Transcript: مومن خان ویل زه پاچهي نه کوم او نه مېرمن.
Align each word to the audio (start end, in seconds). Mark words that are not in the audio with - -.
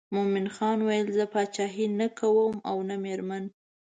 مومن 0.15 0.47
خان 0.55 0.77
ویل 0.87 1.07
زه 1.17 1.25
پاچهي 1.33 1.85
نه 1.99 2.07
کوم 2.19 2.53
او 2.69 2.77
نه 2.89 2.95
مېرمن. 3.03 3.43